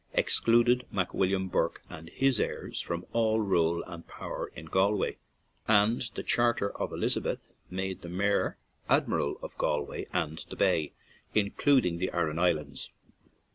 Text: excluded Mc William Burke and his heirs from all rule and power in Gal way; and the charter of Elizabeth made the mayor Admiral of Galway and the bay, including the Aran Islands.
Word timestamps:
excluded 0.13 0.87
Mc 0.91 1.13
William 1.13 1.47
Burke 1.47 1.83
and 1.87 2.09
his 2.09 2.39
heirs 2.39 2.81
from 2.81 3.05
all 3.13 3.39
rule 3.39 3.83
and 3.83 4.07
power 4.07 4.51
in 4.55 4.65
Gal 4.65 4.95
way; 4.95 5.17
and 5.67 6.01
the 6.15 6.23
charter 6.23 6.75
of 6.75 6.91
Elizabeth 6.91 7.51
made 7.69 8.01
the 8.01 8.09
mayor 8.09 8.57
Admiral 8.89 9.37
of 9.43 9.55
Galway 9.59 10.07
and 10.11 10.43
the 10.49 10.55
bay, 10.55 10.93
including 11.35 11.99
the 11.99 12.09
Aran 12.15 12.39
Islands. 12.39 12.89